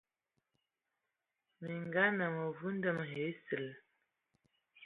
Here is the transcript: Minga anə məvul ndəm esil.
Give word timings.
Minga 1.63 2.01
anə 2.09 2.25
məvul 2.35 2.73
ndəm 2.77 2.97
esil. 3.27 3.65